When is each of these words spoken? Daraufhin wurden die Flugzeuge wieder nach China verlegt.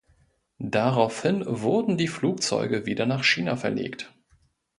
Daraufhin 0.63 1.43
wurden 1.45 1.95
die 1.95 2.07
Flugzeuge 2.07 2.87
wieder 2.87 3.05
nach 3.05 3.23
China 3.23 3.55
verlegt. 3.55 4.11